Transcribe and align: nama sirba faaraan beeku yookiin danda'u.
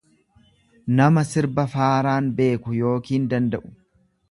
nama 0.99 1.23
sirba 1.33 1.67
faaraan 1.75 2.33
beeku 2.41 2.77
yookiin 2.81 3.31
danda'u. 3.35 3.75